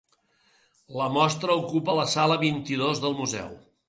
La 1.01 1.09
mostra 1.17 1.57
ocupa 1.63 1.95
la 1.99 2.05
sala 2.13 2.39
vint-i-dos 2.45 3.03
del 3.05 3.15
museu. 3.21 3.53